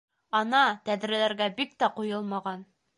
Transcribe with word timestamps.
Ана, 0.39 0.61
тәҙрәләргә 0.89 1.51
бик 1.61 1.79
тә 1.85 1.95
ҡуйылмаған... 2.01 2.71